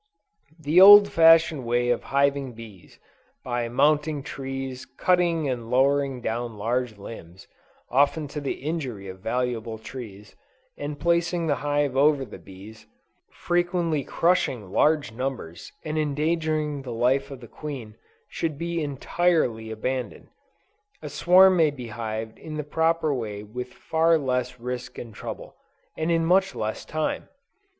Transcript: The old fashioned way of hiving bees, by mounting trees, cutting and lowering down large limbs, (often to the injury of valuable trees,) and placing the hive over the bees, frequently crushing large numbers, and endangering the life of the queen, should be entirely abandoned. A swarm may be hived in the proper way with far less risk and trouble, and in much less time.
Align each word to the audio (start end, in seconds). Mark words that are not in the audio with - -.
The 0.59 0.81
old 0.81 1.11
fashioned 1.11 1.63
way 1.63 1.89
of 1.91 2.05
hiving 2.05 2.53
bees, 2.53 2.97
by 3.43 3.69
mounting 3.69 4.23
trees, 4.23 4.83
cutting 4.83 5.47
and 5.47 5.69
lowering 5.69 6.21
down 6.21 6.57
large 6.57 6.97
limbs, 6.97 7.47
(often 7.87 8.27
to 8.29 8.41
the 8.41 8.63
injury 8.65 9.07
of 9.09 9.19
valuable 9.19 9.77
trees,) 9.77 10.35
and 10.75 10.99
placing 10.99 11.45
the 11.45 11.57
hive 11.61 11.95
over 11.95 12.25
the 12.25 12.39
bees, 12.39 12.87
frequently 13.31 14.03
crushing 14.03 14.71
large 14.71 15.11
numbers, 15.11 15.71
and 15.85 15.99
endangering 15.99 16.81
the 16.81 16.91
life 16.93 17.29
of 17.29 17.39
the 17.39 17.47
queen, 17.47 17.95
should 18.27 18.57
be 18.57 18.81
entirely 18.81 19.69
abandoned. 19.69 20.29
A 21.03 21.09
swarm 21.09 21.57
may 21.57 21.69
be 21.69 21.89
hived 21.89 22.39
in 22.39 22.55
the 22.57 22.63
proper 22.63 23.13
way 23.13 23.43
with 23.43 23.71
far 23.71 24.17
less 24.17 24.59
risk 24.59 24.97
and 24.97 25.13
trouble, 25.13 25.57
and 25.95 26.09
in 26.09 26.25
much 26.25 26.55
less 26.55 26.85
time. 26.85 27.29